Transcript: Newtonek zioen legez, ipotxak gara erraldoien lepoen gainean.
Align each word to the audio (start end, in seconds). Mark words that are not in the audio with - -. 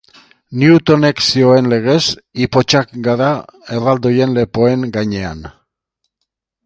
Newtonek 0.61 1.19
zioen 1.25 1.67
legez, 1.73 1.99
ipotxak 2.45 2.95
gara 3.09 3.29
erraldoien 3.79 4.35
lepoen 4.39 4.89
gainean. 4.97 5.45